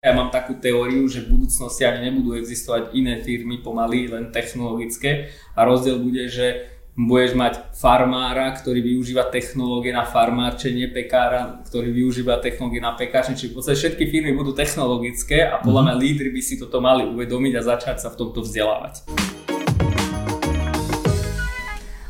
[0.00, 5.28] Ja mám takú teóriu, že v budúcnosti ani nebudú existovať iné firmy pomaly, len technologické
[5.52, 12.40] a rozdiel bude, že budeš mať farmára, ktorý využíva technológie na farmárčenie, pekára, ktorý využíva
[12.40, 16.00] technológie na pekárčenie, čiže v podstate všetky firmy budú technologické a podľa mňa mhm.
[16.00, 19.04] lídry by si toto mali uvedomiť a začať sa v tomto vzdelávať.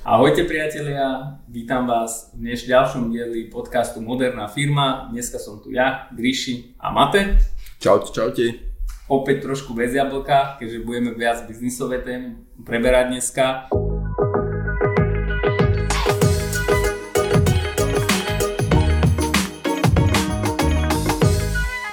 [0.07, 5.11] Ahojte priatelia, vítam vás v dneš ďalšom dieli podcastu Moderná firma.
[5.11, 7.59] Dneska som tu ja, Gríši a Mate.
[7.80, 8.60] Čaute, čaute.
[9.08, 13.72] Opäť trošku bez jablka, keďže budeme viac biznisové témy preberať dneska.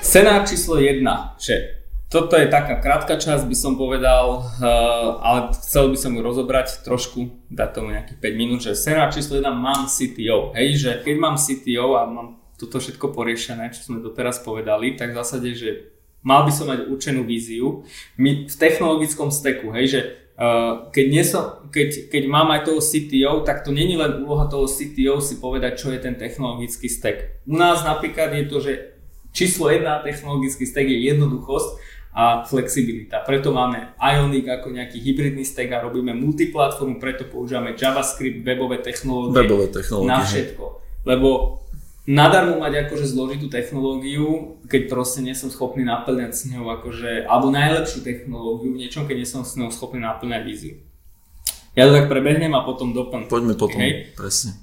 [0.03, 1.07] Scenár číslo 1,
[1.39, 1.55] že
[2.11, 4.67] toto je taká krátka časť, by som povedal, eh,
[5.23, 9.39] ale chcel by som ju rozobrať trošku, dať tomu nejakých 5 minút, že scenár číslo
[9.39, 14.01] 1 mám CTO, hej, že keď mám CTO a mám toto všetko poriešené, čo sme
[14.01, 15.93] doteraz povedali, tak v zásade, že
[16.25, 17.85] mal by som mať určenú víziu.
[18.17, 19.99] My v technologickom steku, hej, že
[20.35, 24.49] uh, keď, nie som, keď, keď mám aj toho CTO, tak to není len úloha
[24.49, 27.45] toho CTO si povedať, čo je ten technologický stek.
[27.45, 28.73] U nás napríklad je to, že
[29.31, 31.69] číslo jedna technologický stek je jednoduchosť
[32.17, 33.21] a flexibilita.
[33.21, 39.45] Preto máme Ionic ako nejaký hybridný stack a robíme multiplatformu, preto používame JavaScript, webové technológie,
[39.45, 40.65] webové technológie na všetko.
[41.05, 41.61] Lebo
[42.07, 47.51] nadarmo mať akože zložitú technológiu, keď proste nie som schopný naplňať s ňou akože, alebo
[47.51, 50.75] najlepšiu technológiu v niečom, keď nie som s ňou schopný naplňať víziu.
[51.75, 53.29] Ja to tak prebehnem a potom doplním.
[53.29, 54.09] Poďme potom, hej.
[54.17, 54.57] presne.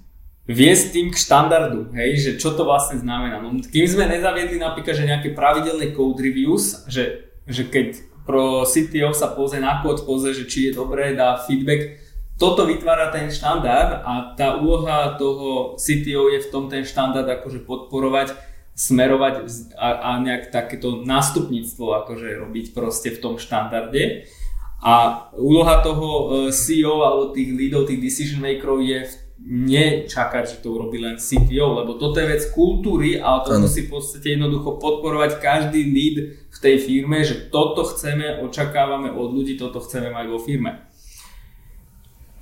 [0.45, 3.41] Viesť tým k štandardu, hej, že čo to vlastne znamená.
[3.41, 9.13] No, kým sme nezaviedli napríklad, že nejaké pravidelné code reviews, že, že keď pro CTO
[9.17, 12.04] sa pozrie na kód, pozrie, že či je dobré, dá feedback,
[12.35, 17.63] toto vytvára ten štandard a tá úloha toho CTO je v tom ten štandard akože
[17.63, 18.35] podporovať,
[18.75, 19.35] smerovať
[19.79, 24.27] a, a nejak takéto nástupníctvo akože robiť proste v tom štandarde.
[24.85, 30.75] A úloha toho e, CEO alebo tých leadov, tých decision makerov je nečakať, že to
[30.75, 35.43] urobí len CTO, lebo toto je vec kultúry a to musí v podstate jednoducho podporovať
[35.43, 36.17] každý lead
[36.51, 40.94] v tej firme, že toto chceme, očakávame od ľudí, toto chceme mať vo firme.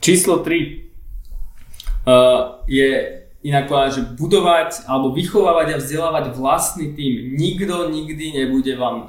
[0.02, 2.90] Číslo 3 uh, je
[3.46, 7.38] inak povedať, že budovať alebo vychovávať a vzdelávať vlastný tým.
[7.38, 9.08] Nikto nikdy nebude vám uh,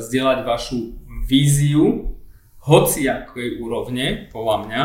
[0.00, 0.96] vzdelať vašu
[1.28, 2.16] víziu,
[2.64, 4.82] hoci akej úrovne, podľa mňa,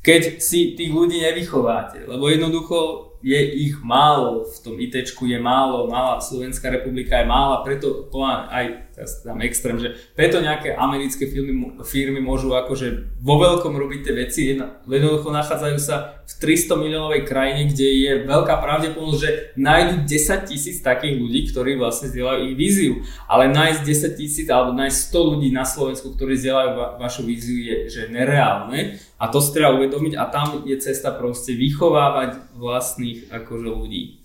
[0.00, 2.08] keď si tých ľudí nevychováte.
[2.08, 2.76] Lebo jednoducho
[3.20, 8.08] je ich málo, v tom IT je málo, malá Slovenská republika je mála, preto
[8.48, 14.00] aj teraz tam extrém, že preto nejaké americké firmy, firmy môžu akože vo veľkom robiť
[14.04, 20.06] tie veci, jednoducho nachádzajú sa v 300 miliónovej krajine, kde je veľká pravdepodobnosť, že nájdu
[20.06, 22.94] 10 tisíc takých ľudí, ktorí vlastne zdieľajú ich víziu.
[23.26, 27.58] Ale nájsť 10 tisíc alebo nájsť 100 ľudí na Slovensku, ktorí zdieľajú va- vašu víziu
[27.58, 33.28] je že nereálne a to si treba uvedomiť a tam je cesta proste vychovávať vlastných
[33.28, 34.20] akože ľudí.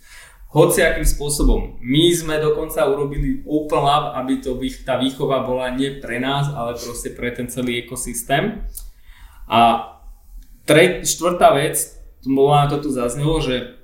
[0.55, 1.83] Hociakým spôsobom.
[1.83, 4.55] My sme dokonca urobili Lab, aby to,
[4.87, 8.63] tá výchova bola nie pre nás, ale proste pre ten celý ekosystém.
[9.51, 9.91] A
[10.63, 11.75] tre, štvrtá vec,
[12.23, 13.75] bola na to tu zaznelo, že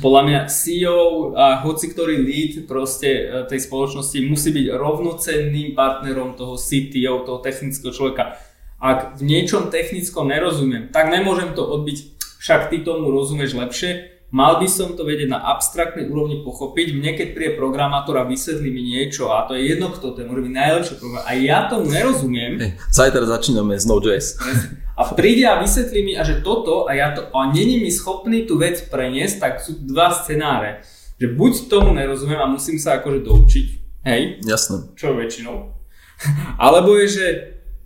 [0.00, 6.32] podľa mňa CEO a hoci ktorý lead proste e, tej spoločnosti musí byť rovnocenným partnerom
[6.40, 8.40] toho CTO, toho technického človeka.
[8.80, 14.56] Ak v niečom technickom nerozumiem, tak nemôžem to odbiť, však ty tomu rozumieš lepšie, mal
[14.56, 16.96] by som to vedieť na abstraktnej úrovni pochopiť.
[16.96, 20.48] Mne keď príde programátor a vysvetlí mi niečo a to je jedno kto, to môže
[20.48, 21.22] byť najlepšie program.
[21.28, 22.56] A ja tomu nerozumiem.
[22.56, 24.40] Hey, zajtra začíname s Node.js.
[24.96, 28.48] A príde a vysvetlí mi, a že toto a ja to, a není mi schopný
[28.48, 30.80] tú vec preniesť, tak sú dva scenáre.
[31.20, 33.66] Že buď tomu nerozumiem a musím sa akože doučiť,
[34.08, 34.40] hej?
[34.42, 34.96] Jasné.
[34.96, 35.76] Čo väčšinou.
[36.64, 37.26] Alebo je, že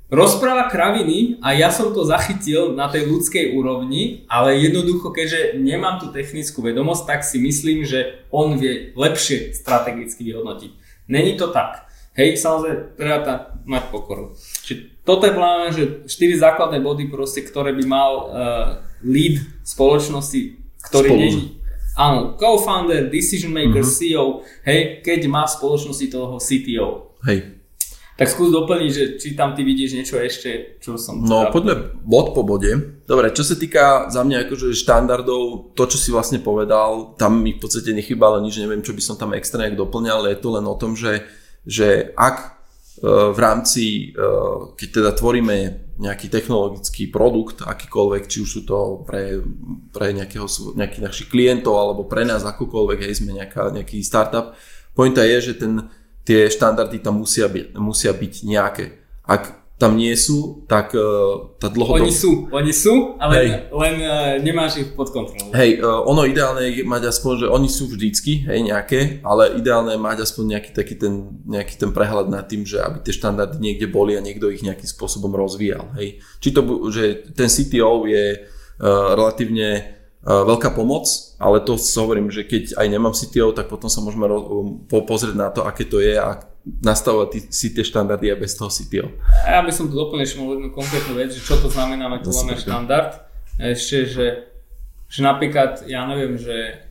[0.06, 5.98] rozpráva kraviny a ja som to zachytil na tej ľudskej úrovni, ale jednoducho, keďže nemám
[5.98, 10.70] tú technickú vedomosť, tak si myslím, že on vie lepšie strategicky vyhodnotiť.
[11.10, 11.86] Není to tak.
[12.16, 13.38] Hej, samozrejme, treba tam
[13.68, 14.32] mať pokoru.
[14.64, 18.26] Čiže toto je plán, že 4 základné body, proste, ktoré by mal uh,
[19.04, 21.20] lead spoločnosti, ktorý Spolu.
[21.20, 21.44] není
[21.96, 23.96] Áno, co-founder, decision maker, uh-huh.
[23.96, 27.16] CEO, hej, keď má v spoločnosti toho CTO.
[27.24, 27.55] Hej.
[28.16, 31.20] Tak skús doplniť, že či tam ty vidíš niečo ešte, čo som...
[31.20, 31.52] No teda...
[31.52, 32.72] poďme bod po bode.
[33.04, 37.52] Dobre, čo sa týka za mňa akože štandardov, to čo si vlastne povedal, tam mi
[37.52, 40.40] v podstate nechyba, ale nič neviem, čo by som tam extra nejak doplňal, ale je
[40.40, 41.28] to len o tom, že,
[41.68, 42.48] že ak e,
[43.36, 43.84] v rámci,
[44.16, 44.26] e,
[44.80, 45.56] keď teda tvoríme
[46.00, 49.44] nejaký technologický produkt, akýkoľvek, či už sú to pre,
[49.92, 54.56] pre nejakého, nejakých našich klientov alebo pre nás akokoľvek, hej, sme nejaká, nejaký startup,
[54.96, 55.84] pointa je, že ten
[56.26, 58.84] tie štandardy tam musia byť, musia byť nejaké.
[59.22, 62.08] Ak tam nie sú, tak uh, tá dlhodobo...
[62.08, 63.48] Oni sú, oni sú, ale hej.
[63.68, 65.52] len uh, nemáš ich pod kontrolou.
[65.52, 69.92] Hej, uh, ono ideálne je mať aspoň, že oni sú vždycky, hej, nejaké, ale ideálne
[69.92, 73.60] je mať aspoň nejaký taký ten, nejaký ten prehľad nad tým, že aby tie štandardy
[73.60, 76.24] niekde boli a niekto ich nejakým spôsobom rozvíjal, hej.
[76.40, 78.48] Či to, že ten CTO je
[78.80, 79.95] uh, relatívne
[80.26, 81.06] veľká pomoc,
[81.38, 84.26] ale to hovorím, že keď aj nemám CTO, tak potom sa môžeme
[84.90, 88.66] po- pozrieť na to, aké to je a nastavovať si tie štandardy aj bez toho
[88.66, 89.06] CTO.
[89.46, 93.22] Ja by som tu doplnil ešte jednu konkrétnu vec, že čo to znamená voláme štandard.
[93.56, 94.26] Ešte, že,
[95.06, 96.82] že napríklad, ja neviem, že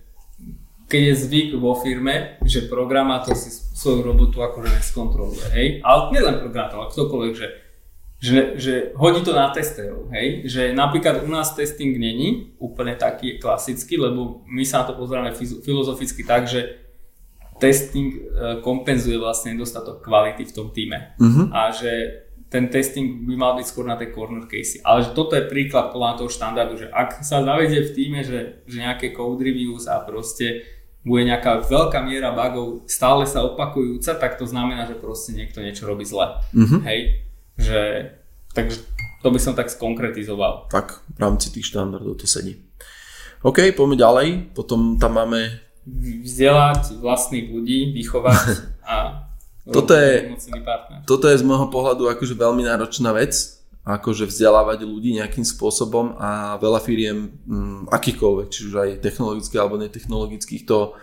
[0.88, 5.68] keď je zvyk vo firme, že programátor si svoju robotu akože neskontroluje, hej?
[5.84, 7.48] Ale nielen programátor, ale ktokoľvek, že
[8.26, 10.50] že, že hodí to na testerov, hej?
[10.50, 15.30] Že napríklad u nás testing není úplne taký klasický, lebo my sa na to pozeráme
[15.38, 16.82] filozoficky tak, že
[17.62, 18.20] testing e,
[18.66, 21.14] kompenzuje vlastne nedostatok kvality v tom týme.
[21.22, 21.54] Uh-huh.
[21.54, 24.80] A že ten testing by mal byť skôr na tej corner case.
[24.82, 28.64] Ale že toto je príklad podľa toho štandardu, že ak sa zavedie v týme, že,
[28.66, 30.66] že nejaké code reviews a proste
[31.06, 35.86] bude nejaká veľká miera bugov stále sa opakujúca, tak to znamená, že proste niekto niečo
[35.86, 36.42] robí zle.
[36.50, 36.82] Uh-huh.
[36.82, 37.25] Hej?
[37.56, 38.12] Že,
[38.52, 38.84] takže
[39.24, 40.70] to by som tak skonkretizoval.
[40.70, 42.62] Tak, v rámci tých štandardov to sedí.
[43.46, 44.28] OK, poďme ďalej.
[44.58, 45.62] Potom tam máme...
[45.86, 48.46] Vzdelať vlastných ľudí, vychovať
[48.90, 49.26] a
[49.66, 50.38] toto je,
[51.10, 53.34] toto je z môjho pohľadu akože veľmi náročná vec,
[53.82, 59.82] akože vzdelávať ľudí nejakým spôsobom a veľa firiem m, akýchkoľvek, či už aj technologických alebo
[59.82, 60.94] netechnologických to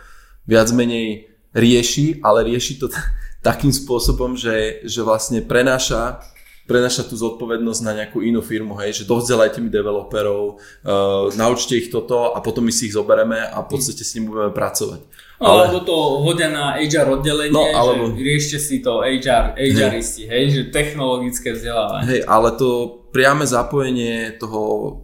[0.46, 2.98] viac menej rieši, ale rieši to t-
[3.48, 6.22] takým spôsobom, že, že vlastne prenáša
[6.62, 11.90] prenašať tú zodpovednosť na nejakú inú firmu, hej, že dovzdelajte mi developerov, uh, naučte ich
[11.90, 15.00] toto a potom my si ich zoberieme a v podstate s ním budeme pracovať.
[15.42, 15.74] No, ale...
[15.74, 18.14] Alebo to hodia na HR oddelenie, no, alebo...
[18.14, 20.30] že riešte si to HR, HRisti, hej.
[20.30, 22.06] hej, že technologické vzdelávanie.
[22.06, 24.62] Hej, ale to priame zapojenie toho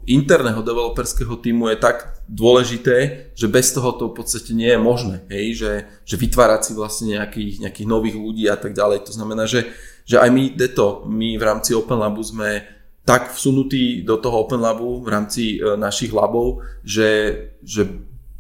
[0.09, 5.27] interného developerského týmu je tak dôležité, že bez toho to v podstate nie je možné,
[5.29, 5.73] hej, že,
[6.07, 9.11] že vytvárať si vlastne nejakých, nejakých nových ľudí a tak ďalej.
[9.11, 9.69] To znamená, že
[10.09, 12.65] že aj my deto, my v rámci Open Labu sme
[13.05, 17.85] tak vsunutí do toho Open Labu v rámci e, našich labov, že, že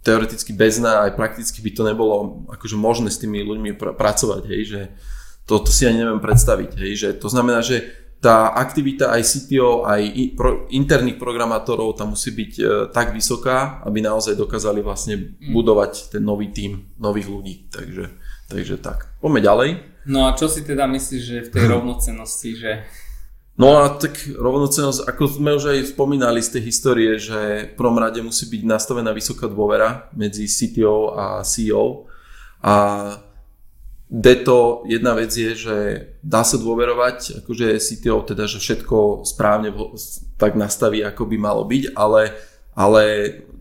[0.01, 4.43] teoreticky bez nás aj prakticky by to nebolo akože možné s tými ľuďmi pr- pracovať,
[4.49, 4.81] hej, že
[5.45, 9.87] to, to si ani neviem predstaviť, hej, že to znamená, že tá aktivita aj CTO,
[9.87, 15.55] aj pro, interných programátorov tam musí byť e, tak vysoká, aby naozaj dokázali vlastne mm.
[15.55, 17.55] budovať ten nový tím nových ľudí.
[17.71, 18.05] Takže,
[18.49, 19.13] takže tak.
[19.21, 19.71] Poďme ďalej.
[20.09, 21.73] No a čo si teda myslíš, že v tej hm.
[21.79, 22.73] rovnocenosti, že...
[23.59, 27.99] No a tak rovnocenosť, ako sme už aj spomínali z tej histórie, že v prvom
[27.99, 32.07] rade musí byť nastavená vysoká dôvera medzi CTO a CEO
[32.63, 32.75] a
[34.09, 35.77] Deto, jedna vec je, že
[36.25, 39.69] dá sa dôverovať, akože CTO teda, že všetko správne
[40.41, 42.33] tak nastaví, ako by malo byť, ale,
[42.73, 43.03] ale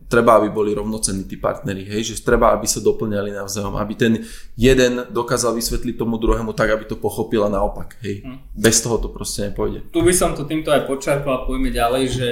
[0.08, 4.14] treba, aby boli rovnocenní tí partneri, hej, že treba, aby sa doplňali navzájom, aby ten
[4.56, 8.24] jeden dokázal vysvetliť tomu druhému tak, aby to pochopil a naopak, hej.
[8.24, 8.40] Hm.
[8.56, 9.92] Bez toho to proste nepôjde.
[9.92, 12.28] Tu by som to týmto aj počarkol a pojme ďalej, že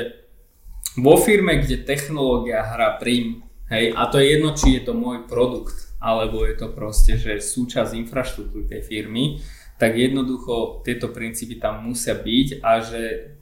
[0.95, 5.27] vo firme, kde technológia hrá prim, hej, a to je jedno, či je to môj
[5.27, 9.43] produkt, alebo je to proste, že súčasť infraštruktúry tej firmy,
[9.75, 13.01] tak jednoducho tieto princípy tam musia byť a že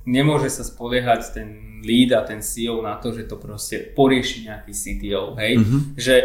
[0.10, 1.50] nemôže sa spoliehať ten
[1.86, 5.82] lead a ten CEO na to, že to proste porieši nejaký CTO, hej, mm-hmm.
[6.00, 6.16] že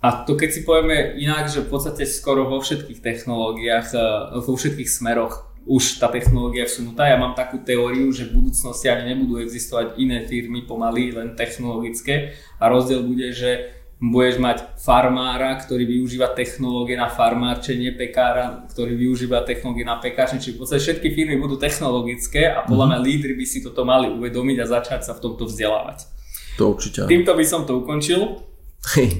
[0.00, 3.98] a to keď si povieme inak, že v podstate skoro vo všetkých technológiách, e,
[4.40, 7.04] vo všetkých smeroch už tá technológia vsunutá.
[7.04, 12.32] Ja mám takú teóriu, že v budúcnosti ani nebudú existovať iné firmy pomaly, len technologické
[12.56, 19.44] a rozdiel bude, že budeš mať farmára, ktorý využíva technológie na farmárčenie, pekára, ktorý využíva
[19.44, 23.04] technológie na pekárčenie, čiže v podstate všetky firmy budú technologické a podľa mm-hmm.
[23.04, 26.08] mňa lídry by si toto mali uvedomiť a začať sa v tomto vzdelávať.
[26.56, 27.04] To určite.
[27.04, 28.40] Týmto by som to ukončil.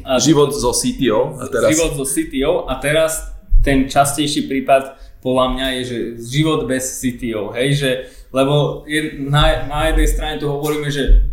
[0.09, 1.69] a, život zo CTO a teraz...
[1.77, 3.13] Život zo CTO a teraz
[3.61, 7.91] ten častejší prípad podľa mňa je, že život bez CTO, hej, že
[8.33, 11.30] lebo je, na, na jednej strane tu hovoríme, že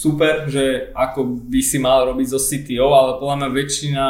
[0.00, 4.04] super, že ako by si mal robiť zo CTO, ale podľa mňa väčšina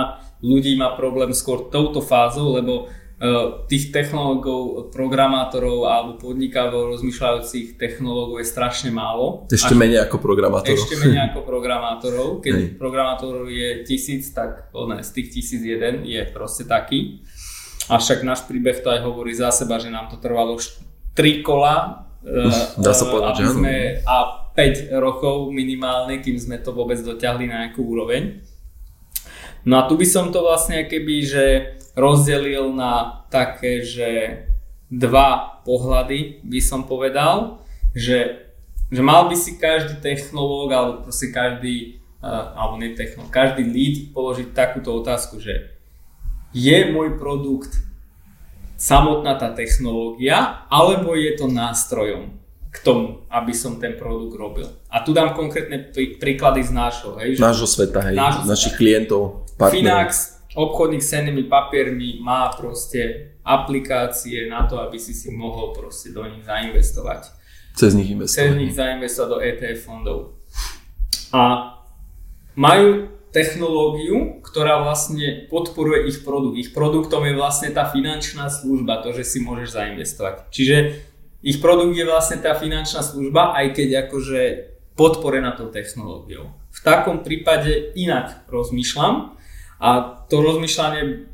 [0.46, 8.38] ľudí má problém skôr touto fázou, lebo uh, tých technológov, programátorov alebo podnikavov rozmýšľajúcich technológov
[8.38, 9.50] je strašne málo.
[9.50, 10.78] Ešte menej ako programátorov.
[10.78, 12.28] Ešte menej ako programátorov.
[12.46, 12.66] Keď Hej.
[12.78, 17.26] programátorov je tisíc, tak ne, z tých tisíc jeden je proste taký.
[17.90, 20.54] A však náš príbeh to aj hovorí za seba, že nám to trvalo
[21.18, 22.06] 3 kola
[22.76, 27.66] Dá sa povedať, že sme, a 5 rokov minimálne, kým sme to vôbec dotiahli na
[27.66, 28.42] nejakú úroveň.
[29.64, 31.44] No a tu by som to vlastne keby, že
[31.92, 34.08] rozdelil na také, že
[34.90, 37.60] dva pohľady by som povedal,
[37.94, 38.50] že,
[38.88, 43.96] že mal by si každý technológ alebo proste každý, uh, alebo nie technológ, každý lead
[44.16, 45.76] položiť takúto otázku, že
[46.50, 47.78] je môj produkt
[48.80, 52.39] samotná tá technológia, alebo je to nástrojom
[52.70, 54.66] k tomu, aby som ten produkt robil.
[54.86, 57.18] A tu dám konkrétne príklady z nášho.
[57.18, 58.82] Hej, že nášho sveta, hej, nášho našich sveta.
[58.82, 59.20] klientov,
[59.58, 59.74] partnerov.
[59.74, 60.10] Finax,
[60.54, 66.22] obchodník s cennými papiermi má proste aplikácie na to, aby si si mohol proste do
[66.30, 67.34] nich zainvestovať.
[67.74, 68.38] Cez nich investovať.
[68.38, 70.18] Cez nich zainvestovať do ETF fondov.
[71.34, 71.74] A
[72.54, 76.58] majú technológiu, ktorá vlastne podporuje ich produkt.
[76.58, 80.50] Ich produktom je vlastne tá finančná služba, to, že si môžeš zainvestovať.
[80.50, 80.76] Čiže
[81.40, 84.40] ich produkt je vlastne tá finančná služba, aj keď akože
[84.96, 86.52] podporená tou technológiou.
[86.70, 89.34] V takom prípade inak rozmýšľam
[89.80, 89.88] a
[90.28, 91.30] to rozmýšľanie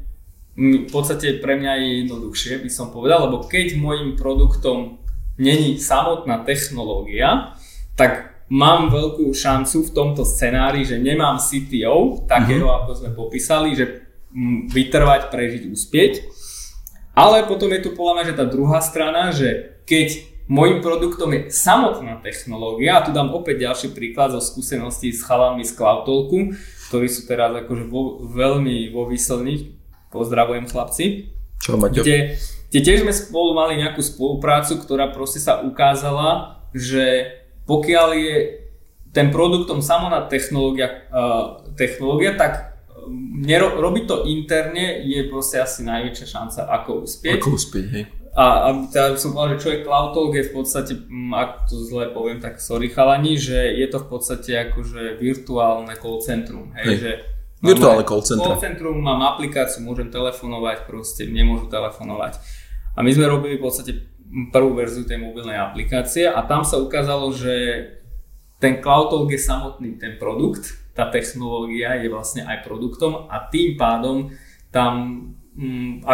[0.57, 5.05] v podstate pre mňa je jednoduchšie, by som povedal, lebo keď môjim produktom
[5.37, 7.53] není samotná technológia,
[7.93, 12.79] tak mám veľkú šancu v tomto scenári, že nemám CTO, takého mm-hmm.
[12.89, 14.09] ako sme popísali, že
[14.73, 16.13] vytrvať, prežiť, uspieť.
[17.17, 21.50] Ale potom je tu podľa mňa, že tá druhá strana, že keď môjim produktom je
[21.50, 26.55] samotná technológia, a tu dám opäť ďalší príklad zo skúseností s chalami z CloudTalku,
[26.90, 29.75] ktorí sú teraz akože vo, veľmi vo výsledných,
[30.11, 32.02] pozdravujem chlapci, Čo, Maťo?
[32.07, 32.38] Kde,
[32.71, 37.35] kde tiež sme spolu mali nejakú spoluprácu, ktorá proste sa ukázala, že
[37.66, 38.37] pokiaľ je
[39.11, 42.76] ten produktom samotná technológia, uh, technológia tak
[43.38, 47.38] nero, robiť to interne je proste asi najväčšia šanca, ako uspieť.
[47.40, 48.05] Ako uspieť, hej.
[48.37, 50.93] A, a teda som povedal, že čo je Cloud Talk je v podstate,
[51.33, 56.21] ak to zle poviem, tak sorry chalani, že je to v podstate akože virtuálne call
[56.21, 56.69] centrum.
[56.76, 56.97] Hej, hej.
[57.00, 57.12] Že
[57.64, 58.52] Virtuálne call centrum.
[58.52, 62.37] Call centrum, mám aplikáciu, môžem telefonovať, proste nemôžu telefonovať.
[62.93, 63.93] A my sme robili v podstate
[64.52, 67.55] prvú verziu tej mobilnej aplikácie a tam sa ukázalo, že
[68.61, 74.33] ten CloudTalk je samotný ten produkt, tá technológia je vlastne aj produktom a tým pádom
[74.73, 75.25] tam
[75.57, 76.05] mm,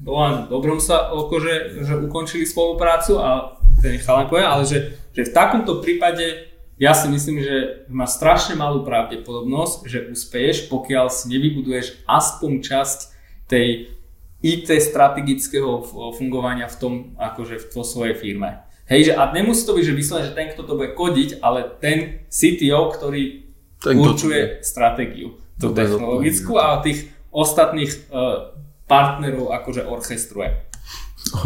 [0.00, 5.34] akože bola dobrom sa akože, že ukončili spoluprácu a ten chalan ale že, že v
[5.34, 12.08] takomto prípade ja si myslím, že má strašne malú pravdepodobnosť, že uspeješ, pokiaľ si nevybuduješ
[12.08, 12.98] aspoň časť
[13.44, 13.92] tej
[14.40, 15.84] IT strategického
[16.16, 18.64] fungovania v tom, akože v to svojej firme.
[18.88, 21.68] Hej, že a nemusí to byť, že vyslovene, že ten, kto to bude kodiť, ale
[21.78, 28.56] ten CTO, ktorý ten, určuje stratégiu, tú technologickú a tých ostatných uh,
[28.90, 30.66] partnerov akože orchestruje.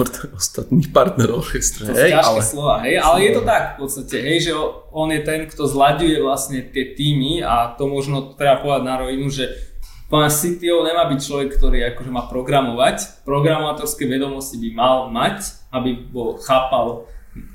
[0.01, 1.91] Od ostatných partnerov orchestra.
[1.91, 2.41] To hej, ale...
[2.41, 4.53] slova, hej, ale je to tak v podstate, hej, že
[4.95, 9.29] on je ten, kto zlaďuje vlastne tie týmy a to možno treba povedať na rovinu,
[9.29, 9.75] že
[10.05, 13.27] Pán CTO nemá byť človek, ktorý akože má programovať.
[13.27, 17.09] Programátorské vedomosti by mal mať, aby bol chápal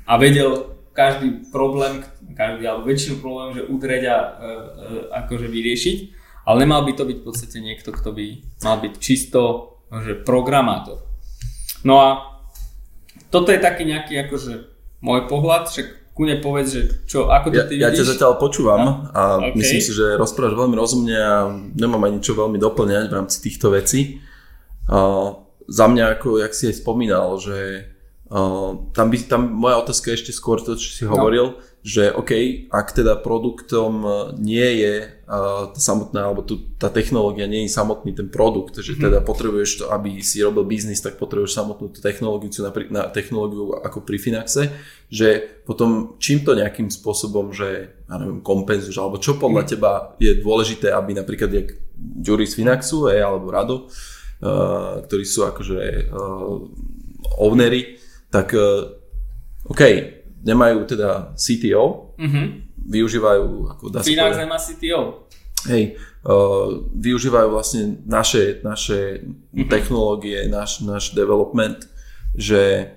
[0.04, 2.04] a vedel každý problém,
[2.36, 4.48] každý alebo väčšinu problém, že udreť a e, e,
[5.24, 5.98] akože vyriešiť.
[6.44, 8.26] Ale nemal by to byť v podstate niekto, kto by
[8.60, 9.40] mal byť čisto
[9.98, 11.02] že programátor.
[11.82, 12.08] No a
[13.34, 14.52] toto je taký nejaký akože
[15.02, 18.04] môj pohľad, však kune povedz, že čo, ako to ja, ty ja, vidíš?
[18.04, 18.92] Ja ťa zatiaľ počúvam no?
[19.10, 19.56] a okay.
[19.56, 23.72] myslím si, že rozprávaš veľmi rozumne a nemám ani čo veľmi doplňať v rámci týchto
[23.72, 24.20] vecí.
[24.90, 27.88] Uh, za mňa, ako jak si aj spomínal, že
[28.28, 31.16] uh, tam, by, tam moja otázka je ešte skôr to, čo si no.
[31.80, 32.32] Že OK,
[32.68, 34.94] ak teda produktom e, nie je
[35.24, 39.04] uh, tá samotná, alebo tu, tá technológia nie je samotný ten produkt, že mm-hmm.
[39.08, 42.52] teda potrebuješ to, aby si robil biznis, tak potrebuješ samotnú tú technológiu,
[42.92, 44.68] na technológiu ako pri Finaxe,
[45.08, 49.70] že potom čím to nejakým spôsobom, že ja neviem, kompenzuješ, alebo čo podľa mm.
[49.72, 51.80] teba je dôležité, aby napríklad jak
[52.20, 56.60] Jury z Finaxu, hej, alebo Rado, uh, ktorí sú akože uh,
[57.40, 57.96] ownery,
[58.28, 59.00] tak uh,
[59.64, 59.80] OK,
[60.44, 62.46] nemajú teda CTO, mm-hmm.
[62.88, 65.28] využívajú ako dá Finax nemá CTO.
[65.68, 69.68] Hej, uh, využívajú vlastne naše, naše mm-hmm.
[69.68, 71.84] technológie, náš, náš development,
[72.32, 72.96] že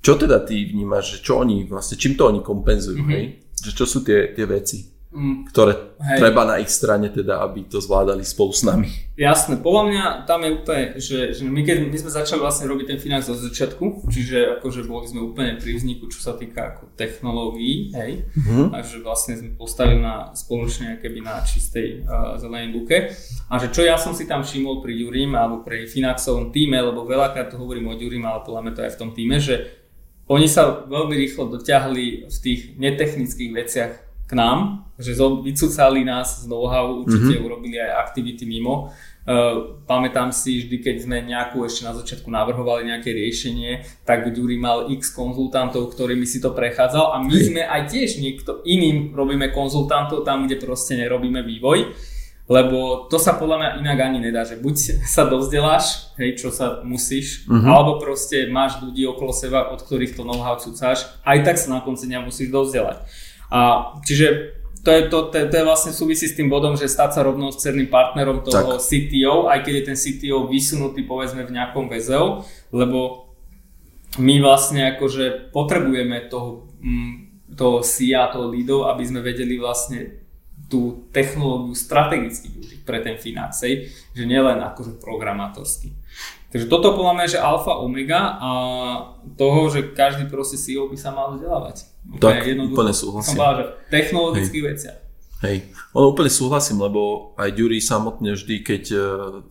[0.00, 3.16] čo teda ty vnímaš, že čo oni vlastne, čím to oni kompenzujú, mm-hmm.
[3.16, 3.24] hej?
[3.58, 4.97] Že čo sú tie, tie veci?
[5.08, 5.48] Mm.
[5.48, 6.20] ktoré Hej.
[6.20, 8.92] treba na ich strane teda, aby to zvládali spolu s nami.
[9.16, 12.92] Jasné, podľa mňa tam je úplne, že, že my keď my sme začali vlastne robiť
[12.92, 16.92] ten financ od začiatku, čiže akože boli sme úplne pri vzniku, čo sa týka ako
[16.92, 18.76] technológií, hej, mm-hmm.
[18.76, 23.08] a že vlastne sme postavili na spoločne keby na čistej uh, zelenej buke.
[23.48, 27.08] A že čo ja som si tam všimol pri Jurim alebo pri Finaxovom týme, lebo
[27.08, 29.72] veľakrát to hovorím o Jurim, ale podľa mňa to aj v tom týme, že
[30.28, 33.92] oni sa veľmi rýchlo doťahli v tých netechnických veciach
[34.28, 37.46] k nám, že vycúcali nás z know-how, určite mm-hmm.
[37.48, 38.92] urobili aj aktivity mimo,
[39.28, 44.56] Uh, pamätám si vždy, keď sme nejakú ešte na začiatku navrhovali nejaké riešenie, tak Dury
[44.56, 49.52] mal x konzultantov, ktorými si to prechádzal a my sme aj tiež niekto iným robíme
[49.52, 51.92] konzultantov tam, kde proste nerobíme vývoj.
[52.48, 56.80] Lebo to sa podľa mňa inak ani nedá, že buď sa dovzdeláš, hej, čo sa
[56.80, 57.68] musíš, uh-huh.
[57.68, 61.84] alebo proste máš ľudí okolo seba, od ktorých to know-how cucáš, aj tak sa na
[61.84, 63.04] konci dňa musíš dovzdelať.
[63.48, 67.18] A čiže to je, to, to, to je vlastne súvisí s tým bodom, že stať
[67.18, 68.84] sa rovnocenným partnerom toho tak.
[68.84, 73.28] CTO, aj keď je ten CTO vysunutý povedzme v nejakom VZO, lebo
[74.16, 77.14] my vlastne akože potrebujeme toho, mm,
[77.52, 80.24] toho CIA, toho lídov, aby sme vedeli vlastne
[80.68, 85.96] tú technológiu strategicky využiť pre ten financej, že nielen akože programátorsky.
[86.48, 88.50] Takže toto podľa mňa je alfa omega a
[89.38, 91.86] toho, že každý proste CEO by sa mal vzdelávať.
[92.18, 93.38] Tak, úplne súhlasím.
[93.38, 94.70] Som povedal, že v technologických Hej.
[94.74, 94.98] veciach.
[95.38, 99.00] Hej, ono úplne súhlasím, lebo aj Dury samotne vždy, keď uh,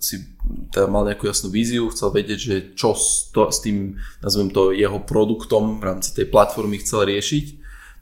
[0.04, 0.20] si
[0.68, 4.76] teda mal nejakú jasnú víziu, chcel vedieť, že čo s, to, s tým, nazvem to,
[4.76, 7.46] jeho produktom v rámci tej platformy chcel riešiť,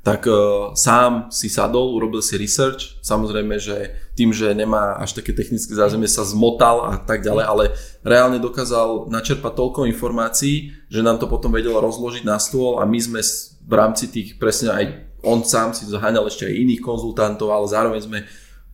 [0.06, 5.34] tak uh, sám si sadol, urobil si research, samozrejme, že tým, že nemá až také
[5.34, 7.64] technické zázemie, sa zmotal a tak ďalej, ale
[8.06, 13.02] reálne dokázal načerpať toľko informácií, že nám to potom vedelo rozložiť na stôl a my
[13.02, 13.22] sme
[13.66, 14.86] v rámci tých presne aj
[15.26, 18.20] on sám si zaháňal ešte aj iných konzultantov, ale zároveň sme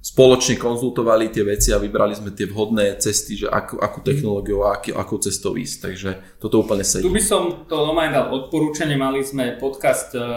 [0.01, 4.81] spoločne konzultovali tie veci a vybrali sme tie vhodné cesty, že akú, akú technológiu a
[4.81, 5.77] aký, akou cestou ísť.
[5.77, 6.09] Takže
[6.41, 7.05] toto úplne sedí.
[7.05, 8.97] Tu by som to normálne dal odporúčanie.
[8.97, 10.27] Mali sme podcast uh, uh,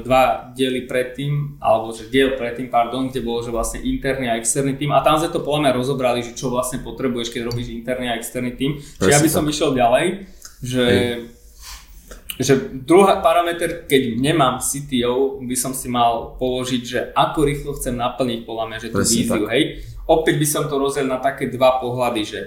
[0.00, 4.80] dva diely predtým, alebo že diel predtým, pardon, kde bolo, že vlastne interný a externý
[4.80, 4.96] tým.
[4.96, 8.16] A tam sme to podľa mňa rozobrali, že čo vlastne potrebuješ, keď robíš interný a
[8.16, 8.80] externý tým.
[8.80, 10.06] Čiže ja by som išiel ďalej,
[10.64, 11.37] že Hej
[12.38, 12.54] že
[12.86, 18.46] druhý parameter, keď nemám CTO, by som si mal položiť, že ako rýchlo chcem naplniť
[18.46, 19.50] podľa mňa, že tú Presne víziu, tak.
[19.50, 19.62] hej.
[20.06, 22.40] Opäť by som to rozdelil na také dva pohľady, že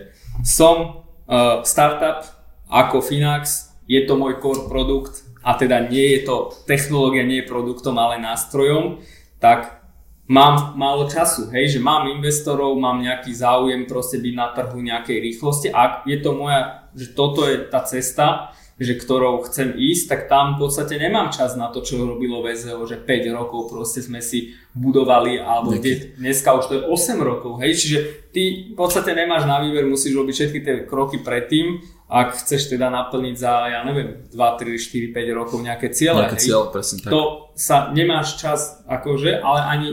[0.48, 2.24] som uh, startup
[2.72, 7.52] ako Finax, je to môj core produkt a teda nie je to technológia, nie je
[7.52, 9.04] produktom, ale nástrojom,
[9.44, 9.84] tak
[10.32, 15.18] mám málo času, hej, že mám investorov, mám nejaký záujem proste byť na trhu nejakej
[15.20, 20.22] rýchlosti a je to moja, že toto je tá cesta, že ktorou chcem ísť, tak
[20.26, 24.26] tam v podstate nemám čas na to, čo robilo VZO, že 5 rokov proste sme
[24.26, 28.00] si budovali, alebo kde, dneska už to je 8 rokov, hej, čiže
[28.34, 31.78] ty v podstate nemáš na výber, musíš robiť všetky tie kroky predtým,
[32.12, 36.44] ak chceš teda naplniť za, ja neviem, 2, 3, 4, 5 rokov nejaké ciele, nejaké
[36.44, 37.12] cieľe, presne tak.
[37.14, 37.22] to
[37.56, 39.90] sa nemáš čas akože, ale ani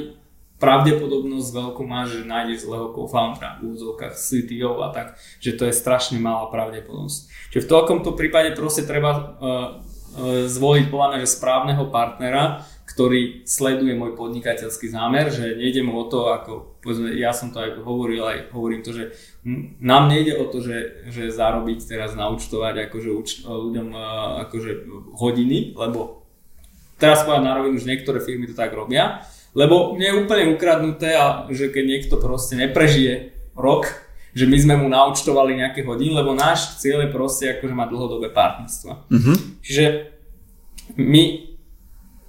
[0.58, 5.74] pravdepodobnosť veľkú máš, že nájdeš zlého co-foundera v úzovkách CTO a tak, že to je
[5.74, 7.50] strašne malá pravdepodobnosť.
[7.54, 13.46] Čiže v takomto prípade proste treba uh, uh, zvoliť podľa mňa, že správneho partnera, ktorý
[13.46, 17.78] sleduje môj podnikateľský zámer, že nejde mu o to, ako povedzme, ja som to aj
[17.78, 19.14] hovoril, aj hovorím to, že
[19.78, 24.70] nám nejde o to, že, že zarobiť teraz naučtovať akože uč, ľuďom uh, akože
[25.14, 26.26] hodiny, lebo
[26.98, 29.22] teraz povedať na rovinu, že niektoré firmy to tak robia,
[29.58, 33.90] lebo mne je úplne ukradnuté a že keď niekto proste neprežije rok,
[34.30, 38.30] že my sme mu naučtovali nejaké hodiny, lebo náš cieľ je proste akože mať dlhodobé
[38.30, 39.10] partnerstvo.
[39.10, 39.36] Mm-hmm.
[39.66, 39.84] Čiže
[40.94, 41.22] my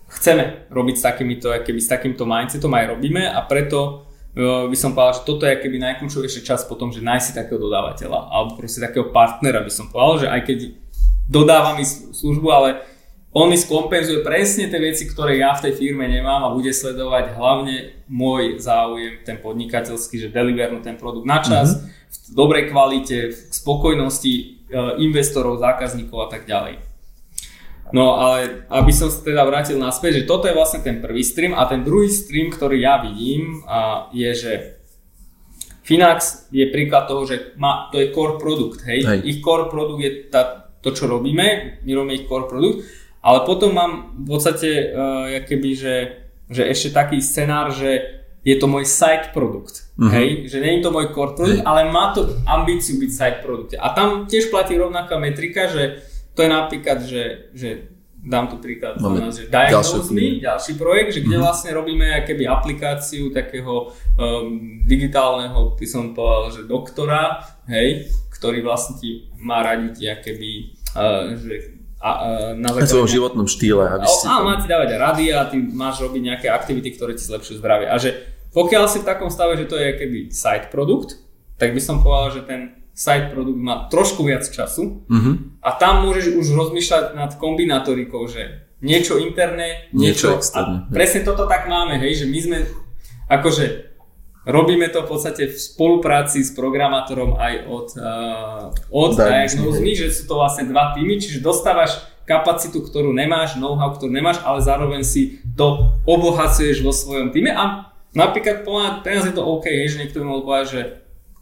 [0.09, 4.97] chceme robiť s takýmito, keby s takýmto mindsetom aj robíme a preto e, by som
[4.97, 8.81] povedal, že toto je keby najkľúčovejší čas potom, že nájsť si takého dodávateľa alebo proste
[8.81, 10.57] takého partnera by som povedal, že aj keď
[11.29, 12.69] dodávam službu, ale
[13.29, 17.37] on mi skompenzuje presne tie veci, ktoré ja v tej firme nemám a bude sledovať
[17.37, 22.33] hlavne môj záujem, ten podnikateľský, že delivernú ten produkt na čas, mm-hmm.
[22.33, 24.43] v dobrej kvalite, v spokojnosti e,
[25.05, 26.81] investorov, zákazníkov a tak ďalej.
[27.93, 31.53] No ale aby som sa teda vrátil naspäť, že toto je vlastne ten prvý stream
[31.57, 34.53] a ten druhý stream, ktorý ja vidím, a je, že
[35.85, 39.05] Finax je príklad toho, že má, to je core produkt, hej?
[39.05, 39.21] hej.
[39.25, 42.85] Ich core produkt je tá, to, čo robíme, my robíme ich core produkt
[43.19, 45.95] ale potom mám v podstate uh, keby, že,
[46.47, 49.91] že ešte taký scenár, že je to môj side produkt.
[49.99, 50.07] Uh-huh.
[50.07, 50.47] Hej?
[50.47, 51.67] Že nie je to môj core produkt, hey.
[51.67, 53.75] ale má to ambíciu byť side produkt.
[53.75, 55.99] A tam tiež platí rovnaká metrika, že
[56.31, 57.69] to je napríklad, že, že
[58.19, 61.47] dám tu príklad, Máme že Diagnose ďalší projekt, že kde uh-huh.
[61.47, 68.99] vlastne robíme keby aplikáciu takého um, digitálneho, by som povedal, že doktora, hej, ktorý vlastne
[68.99, 70.51] ti má radiť keby,
[70.95, 72.09] uh, že a,
[72.55, 72.91] na základe...
[72.95, 73.83] svojom životnom štýle.
[73.99, 77.27] Aby si áno, má ti dávať rady a ty máš robiť nejaké aktivity, ktoré ti
[77.27, 77.91] zlepšujú zdravie.
[77.91, 78.15] A že
[78.55, 81.19] pokiaľ si v takom stave, že to je keby side produkt,
[81.59, 82.61] tak by som povedal, že ten
[82.95, 85.35] side produkt má trošku viac času uh-huh.
[85.63, 90.87] a tam môžeš už rozmýšľať nad kombinatorikou, že niečo interné, niečo, niečo externé.
[90.87, 92.57] A presne toto tak máme, hej, že my sme
[93.27, 93.88] akože
[94.49, 100.25] robíme to v podstate v spolupráci s programátorom aj od, uh, od Diagnose že sú
[100.25, 105.41] to vlastne dva týmy, čiže dostávaš kapacitu, ktorú nemáš, know-how, ktorú nemáš, ale zároveň si
[105.57, 108.65] to obohacuješ vo svojom týme a napríklad
[109.01, 110.81] pre nás je to OK, že niekto by mohol povedať, že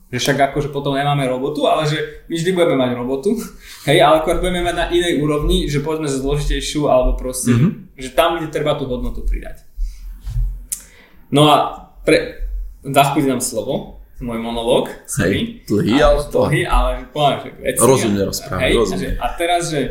[0.07, 3.35] že však akože potom nemáme robotu, ale že my vždy budeme mať robotu,
[3.91, 7.99] hej, ale ako budeme mať na inej úrovni, že povedzme zložitejšiu, alebo proste, mm-hmm.
[7.99, 9.67] že tam, kde treba tú hodnotu pridať.
[11.27, 11.55] No a
[12.07, 12.46] pre,
[12.93, 14.89] zachvíli nám slovo, môj monológ.
[15.21, 16.49] Hej, dlhý, ale to...
[16.49, 17.81] Dlhý, ale poviem, že veci.
[17.81, 19.09] Rozumne rozprávam, hej, rozumne.
[19.17, 19.81] A, a teraz, že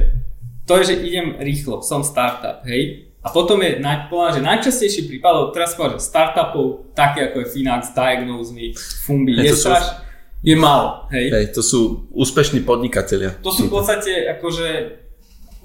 [0.66, 5.50] to je, že idem rýchlo, som startup, hej, a potom je, povedal, že najčastejší prípad,
[5.50, 8.70] teraz povedal, že startupov, také ako je Finax, Diagnose Me,
[9.02, 9.98] Fumbi, je, je straš,
[10.46, 11.35] je málo, hej.
[11.35, 11.46] hej.
[11.50, 13.35] to sú úspešní podnikatelia.
[13.42, 14.68] To sú v podstate akože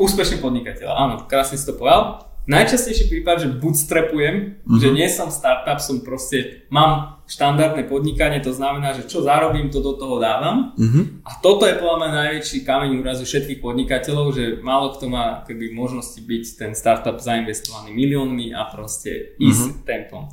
[0.01, 2.25] úspešní podnikatelia, áno, krásne si to povedal.
[2.49, 4.81] Najčastejší prípad, že bootstrapujem, mm-hmm.
[4.81, 9.79] že nie som startup, som proste, mám štandardné podnikanie, to znamená, že čo zarobím, to
[9.79, 10.75] do toho dávam.
[10.75, 11.23] Mm-hmm.
[11.23, 15.71] A toto je podľa mňa najväčší kameň úrazu všetkých podnikateľov, že málo kto má keby
[15.71, 19.87] možnosti byť ten startup zainvestovaný miliónmi a proste ísť mm-hmm.
[19.87, 20.27] tempom.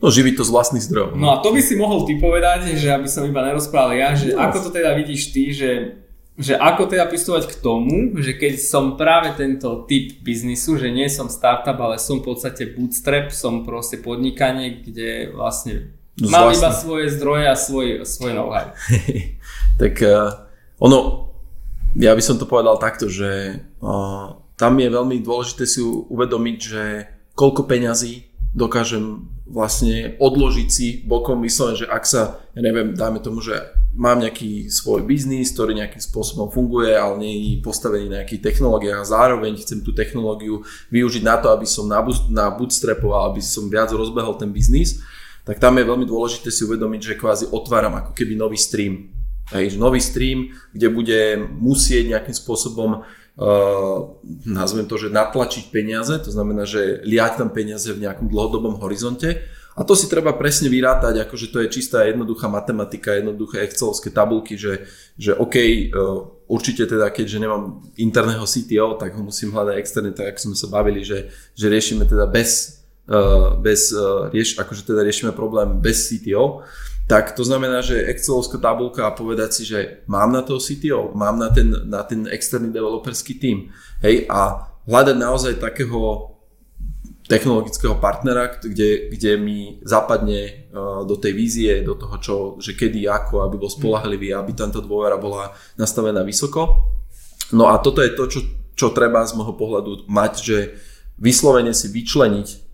[0.00, 1.14] No živiť to z vlastných zdrojov.
[1.14, 4.34] No a to by si mohol ty povedať, že aby som iba nerozprával ja, že
[4.34, 4.42] no.
[4.42, 5.70] ako to teda vidíš ty, že
[6.40, 11.04] že ako teda pristupovať k tomu, že keď som práve tento typ biznisu, že nie
[11.12, 16.70] som startup, ale som v podstate bootstrap, som proste podnikanie, kde vlastne no, mám iba
[16.72, 18.70] svoje zdroje a svoj, svoj know-how.
[19.82, 20.48] tak uh,
[20.80, 21.28] ono,
[21.96, 26.82] ja by som to povedal takto, že uh, tam je veľmi dôležité si uvedomiť, že
[27.32, 33.42] koľko peňazí dokážem vlastne odložiť si bokom, myslím, že ak sa, ja neviem, dáme tomu,
[33.42, 33.56] že
[33.94, 39.02] mám nejaký svoj biznis, ktorý nejakým spôsobom funguje, ale nie je postavený na nejakých technológiách
[39.02, 40.62] a zároveň chcem tú technológiu
[40.94, 41.90] využiť na to, aby som
[42.30, 45.02] bootstrapoval, aby som viac rozbehol ten biznis,
[45.44, 49.12] tak tam je veľmi dôležité si uvedomiť, že kvázi otváram ako keby nový stream.
[49.50, 51.20] Hej, nový stream, kde bude
[51.58, 53.98] musieť nejakým spôsobom uh,
[54.46, 59.42] nazvem to, že natlačiť peniaze, to znamená, že liať tam peniaze v nejakom dlhodobom horizonte
[59.74, 64.54] a to si treba presne vyrátať, akože to je čistá jednoduchá matematika, jednoduché excelovské tabulky,
[64.54, 64.86] že,
[65.18, 70.34] že OK, uh, určite teda keďže nemám interného CTO, tak ho musím hľadať externe, tak
[70.34, 72.79] ako sme sa bavili, že, že riešime teda bez,
[73.58, 76.62] bez uh, rieš, akože teda riešime problém bez CTO,
[77.10, 81.42] tak to znamená, že Excelovská tabulka a povedať si, že mám na toho CTO, mám
[81.42, 83.74] na ten, na ten externý developerský tím,
[84.06, 86.30] hej, a hľadať naozaj takého
[87.26, 93.10] technologického partnera, kde, kde mi zapadne uh, do tej vízie, do toho, čo, že kedy,
[93.10, 96.86] ako, aby bol spolahlivý, aby táto dôvera bola nastavená vysoko.
[97.50, 98.40] No a toto je to, čo,
[98.78, 100.58] čo treba z môjho pohľadu mať, že
[101.18, 102.69] vyslovene si vyčleniť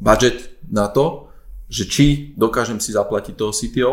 [0.00, 1.28] budget na to,
[1.68, 2.06] že či
[2.38, 3.92] dokážem si zaplatiť toho CTO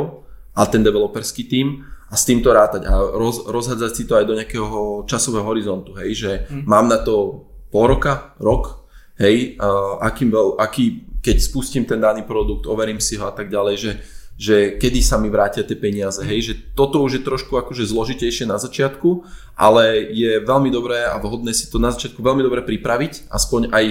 [0.53, 4.35] a ten developerský tím a s týmto rátať a roz, rozhádzať si to aj do
[4.35, 6.67] nejakého časového horizontu, hej, že mm.
[6.67, 8.83] mám na to pol roka, rok,
[9.15, 13.47] hej, uh, akým bol, aký, keď spustím ten daný produkt, overím si ho a tak
[13.47, 13.91] ďalej, že,
[14.35, 18.43] že kedy sa mi vrátia tie peniaze, hej, že toto už je trošku akože zložitejšie
[18.43, 19.23] na začiatku,
[19.55, 23.85] ale je veľmi dobré a vhodné si to na začiatku veľmi dobre pripraviť, aspoň aj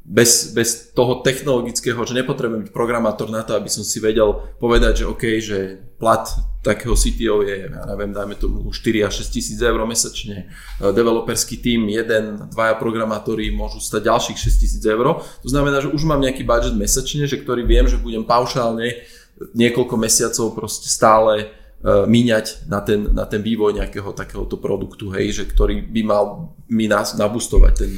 [0.00, 5.04] bez, bez toho technologického, že nepotrebujem byť programátor na to, aby som si vedel povedať,
[5.04, 5.58] že OK, že
[6.00, 6.24] plat
[6.64, 10.48] takého CTO je, ja neviem, dajme tomu 4 až 6 tisíc eur mesačne.
[10.80, 15.20] E, developerský tým, jeden, dvaja programátori môžu stať ďalších 6 tisíc eur.
[15.20, 19.04] To znamená, že už mám nejaký budget mesačne, že ktorý viem, že budem paušálne
[19.52, 25.32] niekoľko mesiacov proste stále uh, míňať na ten, na ten vývoj nejakého takéhoto produktu, hej,
[25.32, 26.24] že ktorý by mal
[26.68, 27.90] mi nás nabustovať ten,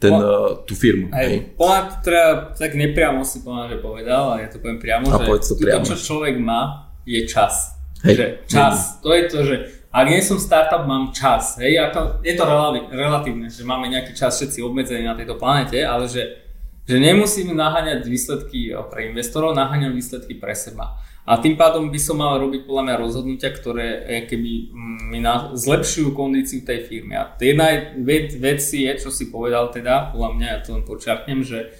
[0.00, 1.12] ten, po, uh, tú firmu.
[1.12, 1.52] Aj, hej.
[1.60, 2.24] Poľa, teda,
[2.56, 5.84] tak nepriamo si povedal, že povedal, ale ja to poviem priamo, a že to, priamo.
[5.84, 7.76] to, čo človek má, je čas.
[8.00, 8.16] Hej.
[8.16, 8.96] Že čas, hej.
[9.04, 9.56] to je to, že
[9.90, 11.58] ak nie som startup, mám čas.
[11.58, 12.46] Hej, a to, je to
[12.94, 16.46] relatívne, že máme nejaký čas všetci obmedzení na tejto planete, ale že,
[16.86, 20.96] že nemusím naháňať výsledky pre investorov, naháňam výsledky pre seba.
[21.28, 25.20] A tým pádom by som mal robiť podľa mňa rozhodnutia, ktoré eh, keby mm, mi
[25.20, 27.14] na, zlepšujú kondíciu tej firmy.
[27.14, 31.44] A jedna vec, vec je, čo si povedal teda, podľa mňa, ja to len počiarknem,
[31.44, 31.76] že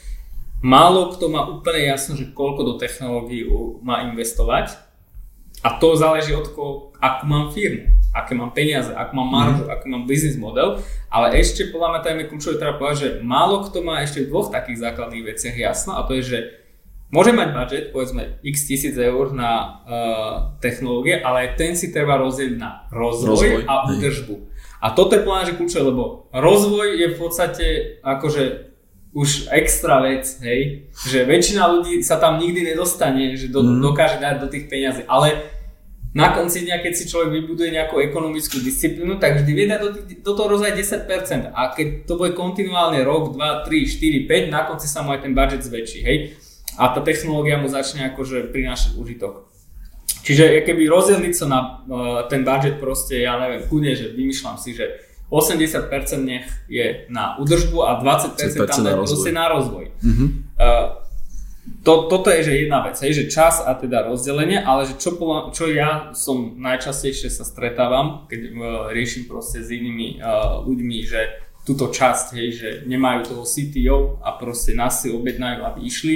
[0.61, 3.48] málo kto má úplne jasno, že koľko do technológií
[3.81, 4.76] má investovať.
[5.61, 7.85] A to záleží od toho, akú mám firmu,
[8.16, 9.72] aké mám peniaze, akú mám maržu, mm.
[9.72, 10.85] aký mám business model.
[11.09, 14.31] Ale ešte podľa mňa tam je kľúčové teda povedať, že málo kto má ešte v
[14.31, 16.38] dvoch takých základných veciach jasno a to je, že
[17.10, 22.54] Môže mať budget, povedzme, x tisíc eur na uh, technológie, ale ten si treba rozdieť
[22.54, 24.34] na rozvoj, rozvoj a údržbu.
[24.78, 27.66] A toto je plná, že kľúčové, lebo rozvoj je v podstate
[28.06, 28.44] akože
[29.10, 33.82] už extra vec, hej, že väčšina ľudí sa tam nikdy nedostane, že do, mm.
[33.82, 35.34] dokáže dať do tých peňazí, ale
[36.14, 39.90] na konci dňa, keď si človek vybuduje nejakú ekonomickú disciplínu, tak vždy vie dať do,
[40.26, 41.54] do toho rozaj 10%.
[41.54, 45.22] A keď to bude kontinuálne rok, 2, 3, 4, 5, na konci sa mu aj
[45.22, 46.18] ten budget zväčší, hej.
[46.78, 49.50] A tá technológia mu začne akože prinášať užitok.
[50.20, 54.76] Čiže keby rozdeliť sa na uh, ten budget proste, ja neviem, chudne, že vymýšľam si,
[54.76, 55.90] že 80%
[56.26, 59.94] nech je na údržbu a 20% tam je proste na rozvoj.
[60.02, 60.28] Mm-hmm.
[60.59, 61.00] Uh,
[61.87, 65.16] to, toto je že jedna vec, hej, že čas a teda rozdelenie, ale že čo,
[65.54, 68.52] čo ja som najčastejšie sa stretávam, keď uh,
[68.90, 71.20] riešim proste s inými uh, ľuďmi, že
[71.64, 76.14] túto časť, hej, že nemajú toho CTO a proste nás si objednajú, aby išli,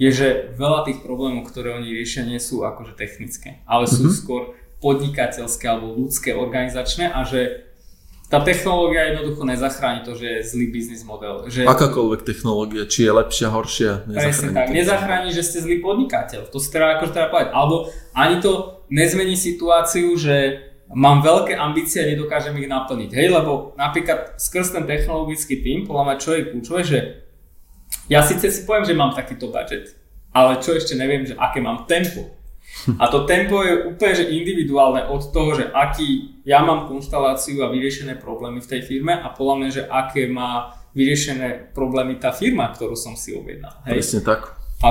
[0.00, 4.20] je, že veľa tých problémov, ktoré oni riešia, nie sú akože technické, ale sú mm-hmm.
[4.22, 4.42] skôr
[4.82, 7.70] podnikateľské alebo ľudské, organizačné a že
[8.32, 11.52] tá technológia jednoducho nezachráni to, že je zlý biznis model.
[11.52, 14.56] Že Akákoľvek technológia, či je lepšia, horšia, nezachráni.
[14.56, 16.48] tak, nezachráni, že ste zlý podnikateľ.
[16.48, 17.52] To si treba akože treba povedať.
[17.52, 20.64] Alebo ani to nezmení situáciu, že
[20.96, 23.12] mám veľké ambície a nedokážem ich naplniť.
[23.12, 26.98] Hej, lebo napríklad skrz ten technologický tým, podľa mňa čo je kľúčové, že
[28.08, 29.96] ja síce si poviem, že mám takýto budget,
[30.32, 32.28] ale čo ešte neviem, že aké mám tempo.
[32.98, 37.70] A to tempo je úplne že individuálne od toho, že aký ja mám konštaláciu a
[37.70, 42.72] vyriešené problémy v tej firme a podľa mňa, že aké má vyriešené problémy tá firma,
[42.72, 43.76] ktorú som si objednal.
[43.88, 44.00] Hej?
[44.00, 44.56] Presne tak.
[44.82, 44.88] A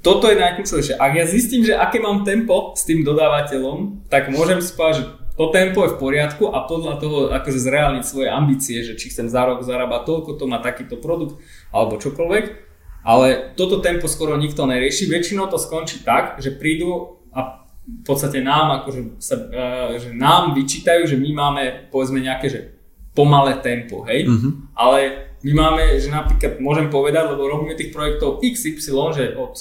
[0.00, 0.94] toto je najkľúčovejšie.
[0.96, 5.04] Ak ja zistím, že aké mám tempo s tým dodávateľom, tak môžem si povedať, že
[5.38, 9.30] to tempo je v poriadku a podľa toho akože zreálniť svoje ambície, že či chcem
[9.30, 11.38] za rok zarábať toľko, to má takýto produkt
[11.70, 12.68] alebo čokoľvek
[13.08, 15.08] ale toto tempo skoro nikto nerieši.
[15.08, 20.52] Väčšinou to skončí tak, že prídu a v podstate nám, akože sa, uh, že nám
[20.52, 22.60] vyčítajú, že my máme povedzme nejaké že
[23.16, 24.28] pomalé tempo, hej?
[24.28, 24.52] Mm-hmm.
[24.76, 24.98] Ale
[25.40, 29.56] my máme, že napríklad môžem povedať, lebo robíme tých projektov XY, že od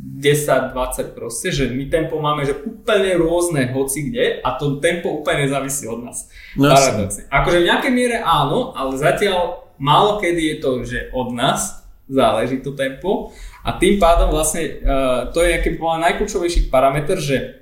[0.00, 4.80] uh, 10, 20 proste, že my tempo máme, že úplne rôzne hoci kde a to
[4.80, 6.28] tempo úplne nezávisí od nás.
[6.56, 7.24] No, Paradoxne.
[7.28, 12.58] Akože v nejakej miere áno, ale zatiaľ málo kedy je to, že od nás, záleží
[12.60, 13.30] to tempo
[13.62, 17.60] a tým pádom vlastne uh, to je aký najkľúčovejší parameter, že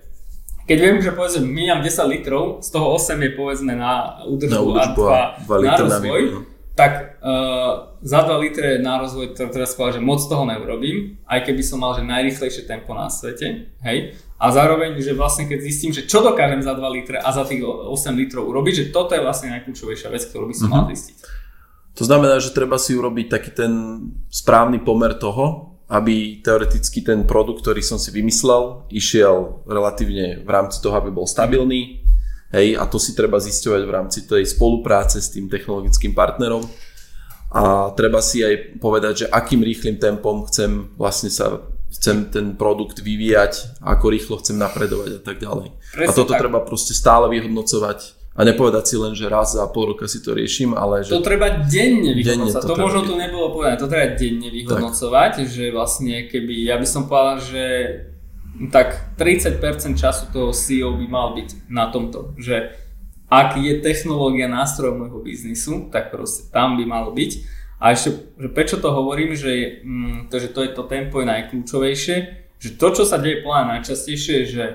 [0.68, 4.61] keď viem, že povedzme miniam 10 litrov, z toho 8 je povedzme na údržbu, na
[4.61, 6.47] údržbu a 2, 2 na rozvoj, na
[6.78, 11.50] tak uh, za 2 litre na rozvoj to teraz povedal, že moc toho neurobím, aj
[11.50, 14.14] keby som mal že najrychlejšie tempo na svete, hej.
[14.38, 17.66] A zároveň, že vlastne keď zistím, že čo dokážem za 2 litre a za tých
[17.66, 20.86] 8 litrov urobiť, že toto je vlastne najkľúčovejšia vec, ktorú by som uh-huh.
[20.86, 21.16] mal zistiť.
[21.98, 23.72] To znamená, že treba si urobiť taký ten
[24.30, 30.78] správny pomer toho, aby teoreticky ten produkt, ktorý som si vymyslel, išiel relatívne v rámci
[30.78, 32.06] toho, aby bol stabilný.
[32.48, 36.64] Hej, a to si treba zisťovať v rámci tej spolupráce s tým technologickým partnerom.
[37.52, 43.00] A treba si aj povedať, že akým rýchlým tempom chcem vlastne sa chcem ten produkt
[43.00, 45.72] vyvíjať, ako rýchlo chcem napredovať a tak ďalej.
[45.72, 46.44] Presne a toto tak.
[46.44, 50.37] treba proste stále vyhodnocovať a nepovedať si len, že raz za pol roka si to
[50.37, 51.16] riešim, ale že...
[51.16, 55.32] To treba denne vyhodnocovať, denne to, to možno tu nebolo povedané, to treba denne vyhodnocovať,
[55.42, 55.48] tak.
[55.48, 57.64] že vlastne keby, ja by som povedal, že
[58.66, 59.62] tak 30%
[59.94, 62.75] času toho CEO by mal byť na tomto, že
[63.31, 67.33] ak je technológia nástroj môjho biznisu, tak proste tam by malo byť.
[67.79, 71.31] A ešte, že prečo to hovorím, že, mm, to, že to je to tempo je
[71.31, 72.16] najkľúčovejšie,
[72.59, 74.66] že to, čo sa deje plná najčastejšie, je, že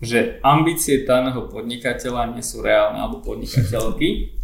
[0.00, 4.40] že ambície daného podnikateľa nie sú reálne alebo podnikateľky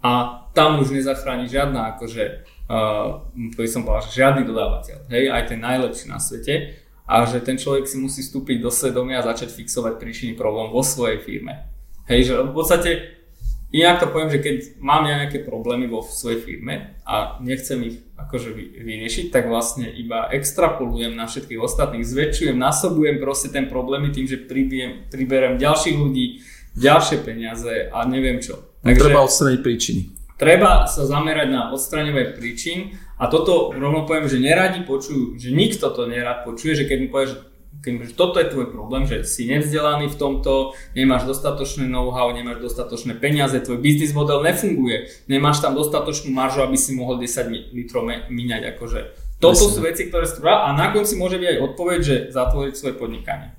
[0.00, 2.24] a tam už nezachráni žiadna akože
[2.72, 3.20] uh,
[3.52, 6.72] to by som povedal, žiadny dodávateľ, hej, aj ten najlepší na svete
[7.08, 10.84] a že ten človek si musí vstúpiť do svedomia a začať fixovať príčiny problém vo
[10.84, 11.72] svojej firme.
[12.04, 13.18] Hej, že v podstate
[13.68, 18.56] Inak to poviem, že keď mám nejaké problémy vo svojej firme a nechcem ich akože
[18.56, 24.40] vyriešiť, tak vlastne iba extrapolujem na všetkých ostatných, zväčšujem, násobujem proste ten problémy tým, že
[24.40, 26.40] priberiem, priberiem ďalších ľudí,
[26.80, 28.56] ďalšie peniaze a neviem čo.
[28.80, 30.00] Takže, treba odstrániť príčiny.
[30.40, 35.90] Treba sa zamerať na odstraňovanie príčin a toto rovno poviem, že neradi počujú, že nikto
[35.90, 37.36] to nerad počuje, že keď mi povie, že
[37.78, 43.18] keď toto je tvoj problém, že si nevzdelaný v tomto, nemáš dostatočné know-how, nemáš dostatočné
[43.18, 48.62] peniaze, tvoj biznis model nefunguje, nemáš tam dostatočnú maržu, aby si mohol 10 litrov míňať.
[48.74, 49.00] Akože.
[49.38, 52.94] Toto sú veci, ktoré sú a na konci môže byť aj odpoveď, že zatvoriť svoje
[52.98, 53.57] podnikanie.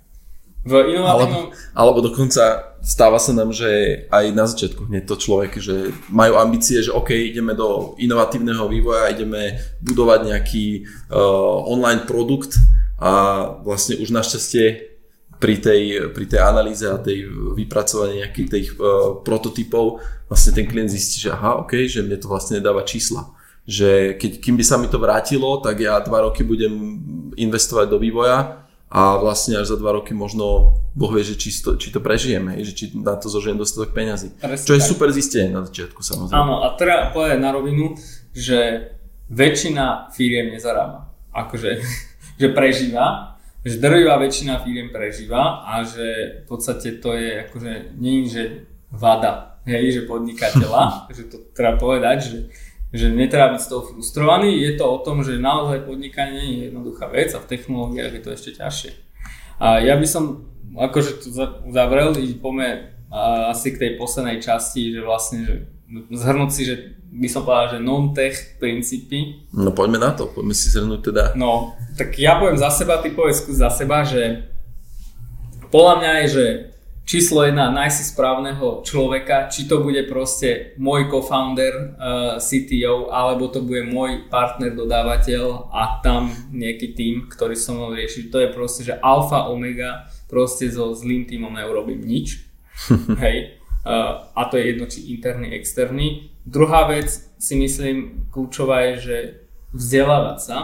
[0.66, 1.54] V inovatívnom...
[1.76, 6.36] Alebo, alebo dokonca stáva sa nám, že aj na začiatku hneď to človek, že majú
[6.36, 10.66] ambície, že OK, ideme do inovatívneho vývoja, ideme budovať nejaký
[11.12, 12.60] uh, online produkt,
[13.00, 13.12] a
[13.64, 14.92] vlastne už našťastie
[15.40, 20.92] pri tej, pri tej analýze a tej vypracovaní nejakých tých uh, prototypov vlastne ten klient
[20.92, 23.24] zistí, že aha, ok, že mne to vlastne nedáva čísla.
[23.70, 26.98] že keď, kým by sa mi to vrátilo, tak ja dva roky budem
[27.38, 31.78] investovať do vývoja a vlastne až za dva roky možno Boh vie, že či to,
[31.78, 34.34] či to prežijeme, že či na to zožijem dostatok peňazí.
[34.42, 34.90] Presne Čo je tak.
[34.90, 36.34] super zistenie na začiatku samozrejme.
[36.34, 37.94] Áno, a treba povedať na rovinu,
[38.34, 38.90] že
[39.30, 41.14] väčšina firiem nezarába.
[41.30, 41.86] Akože,
[42.42, 48.26] že prežíva, že drvivá väčšina firiem prežíva a že v podstate to je akože, nie
[48.26, 50.84] že vada, hej, že podnikateľa,
[51.16, 52.38] že to treba povedať, že
[52.90, 54.66] že netreba byť z toho frustrovaný.
[54.66, 58.30] Je to o tom, že naozaj podnikanie je jednoduchá vec a v technológiách je to
[58.34, 58.92] ešte ťažšie.
[59.62, 61.30] A ja by som akože tu
[61.70, 62.96] zavrel i pome
[63.50, 65.56] asi k tej poslednej časti, že vlastne, že
[66.14, 66.76] zhrnúť si, že
[67.10, 69.50] by som povedal, že non-tech princípy.
[69.50, 71.24] No poďme na to, poďme si zhrnúť teda.
[71.34, 74.46] No, tak ja poviem za seba, ty povedz za seba, že
[75.74, 76.46] podľa mňa je, že
[77.10, 83.50] číslo jedna, nájsť si správneho človeka, či to bude proste môj co-founder, uh, CTO, alebo
[83.50, 88.30] to bude môj partner, dodávateľ a tam nejaký tým, ktorý som mnou rieši.
[88.30, 92.46] To je proste, že alfa, omega, proste so zlým týmom neurobím nič.
[93.26, 93.58] Hej.
[93.82, 96.30] Uh, a to je jedno, či interný, externý.
[96.46, 97.10] Druhá vec
[97.42, 99.18] si myslím kľúčová je, že
[99.74, 100.58] vzdelávať sa,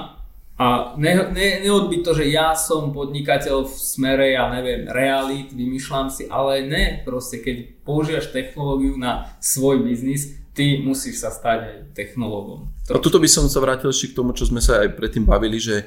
[0.55, 6.07] a ne, ne, neodbyť to, že ja som podnikateľ v smere, ja neviem, realit, vymýšľam
[6.07, 11.77] si, ale ne, proste keď používaš technológiu na svoj biznis, ty musíš sa stať aj
[11.91, 12.71] technológom.
[12.87, 15.59] A tuto by som sa vrátil ešte k tomu, čo sme sa aj predtým bavili,
[15.59, 15.83] že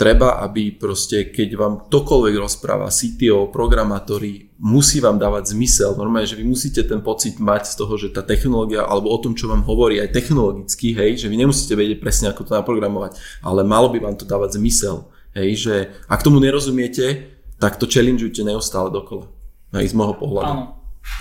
[0.00, 5.92] treba, aby proste, keď vám ktokoľvek rozpráva, CTO, programátori, musí vám dávať zmysel.
[5.92, 9.36] Normálne, že vy musíte ten pocit mať z toho, že tá technológia, alebo o tom,
[9.36, 13.60] čo vám hovorí aj technologicky, hej, že vy nemusíte vedieť presne, ako to naprogramovať, ale
[13.60, 15.12] malo by vám to dávať zmysel.
[15.36, 15.74] Hej, že
[16.08, 19.28] ak tomu nerozumiete, tak to challengeujte neustále dokola.
[19.76, 20.48] Hej, z môjho pohľadu.
[20.48, 20.64] Áno.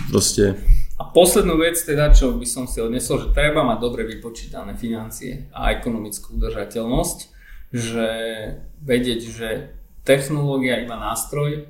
[0.08, 0.56] Proste...
[1.00, 5.52] A poslednú vec teda, čo by som si odnesol, že treba mať dobre vypočítané financie
[5.56, 7.39] a ekonomickú udržateľnosť
[7.70, 8.10] že
[8.82, 9.50] vedieť, že
[10.04, 11.70] technológia iba nástroj,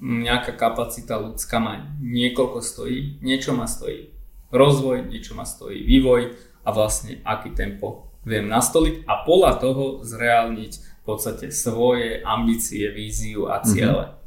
[0.00, 4.16] nejaká kapacita ľudská ma niekoľko stojí, niečo ma stojí
[4.50, 6.34] rozvoj, niečo ma stojí vývoj
[6.66, 13.48] a vlastne aký tempo viem nastoliť a podľa toho zreálniť v podstate svoje ambície, víziu
[13.48, 14.12] a ciele.
[14.12, 14.18] Mm-hmm.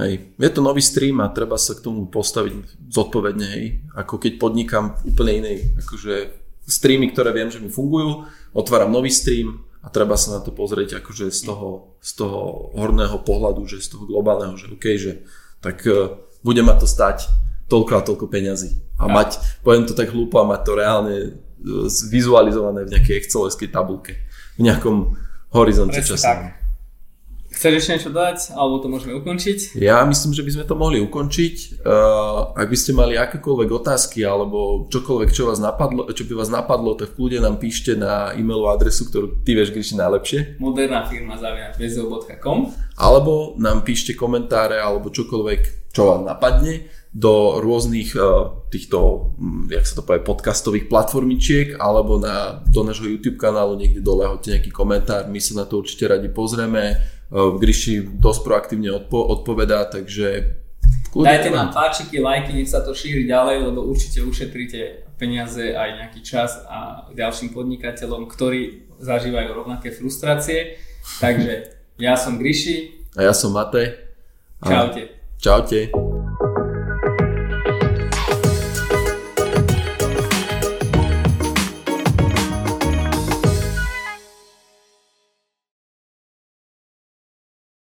[0.00, 3.84] Hej, je to nový stream a treba sa k tomu postaviť zodpovedne, hej.
[3.92, 6.14] Ako keď podnikám úplne inej, akože
[6.64, 8.24] streamy, ktoré viem, že mi fungujú,
[8.56, 13.16] otváram nový stream, a treba sa na to pozrieť akože z toho, z toho horného
[13.24, 15.24] pohľadu, že z toho globálneho, že OK, že
[15.64, 17.32] tak uh, bude ma to stať
[17.72, 18.76] toľko a toľko peňazí.
[19.00, 19.12] A ja.
[19.12, 24.20] mať, poviem to tak hlúpo, a mať to reálne uh, vizualizované v nejakej excelovskej tabulke,
[24.60, 25.16] v nejakom
[25.56, 26.52] horizonte časovom.
[27.50, 29.74] Chceš ešte niečo dodať, alebo to môžeme ukončiť?
[29.82, 31.82] Ja myslím, že by sme to mohli ukončiť.
[31.82, 36.46] Uh, ak by ste mali akékoľvek otázky, alebo čokoľvek, čo, vás napadlo, čo by vás
[36.46, 40.38] napadlo, tak kľudne nám píšte na e-mailovú adresu, ktorú ty vieš, Gríši, najlepšie.
[40.62, 48.62] Moderná firma zavinač.com Alebo nám píšte komentáre, alebo čokoľvek, čo vám napadne do rôznych uh,
[48.70, 53.98] týchto, um, jak sa to povie, podcastových platformičiek alebo na, do nášho YouTube kanálu niekde
[53.98, 58.90] dole hoďte nejaký komentár, my sa na to určite radi pozrieme Eh, Gryši dosť proaktívne
[58.90, 60.58] odpo- odpovedá, takže
[61.14, 65.88] kľudne Dajte nám páčiky, lajky, nech sa to šíri ďalej, lebo určite ušetríte peniaze aj
[66.02, 70.82] nejaký čas a ďalším podnikateľom, ktorí zažívajú rovnaké frustrácie.
[71.22, 71.70] Takže
[72.02, 73.06] ja som Gryši.
[73.14, 73.94] A ja som Matej.
[74.66, 75.02] Čaute.
[75.38, 75.78] Čaute.